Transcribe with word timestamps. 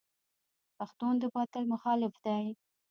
پښتون 0.77 1.13
د 1.19 1.23
باطل 1.35 1.63
مخالف 1.73 2.13
دی. 2.25 2.45